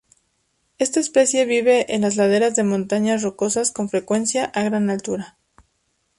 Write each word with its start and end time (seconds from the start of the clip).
Esta 0.79 0.99
especie 0.99 1.45
vive 1.45 1.93
en 1.93 2.01
las 2.01 2.15
laderas 2.15 2.55
de 2.55 2.63
montañas 2.63 3.21
rocosas, 3.21 3.71
con 3.71 3.87
frecuencia 3.87 4.45
a 4.45 4.63
gran 4.63 4.89
altura. 4.89 5.37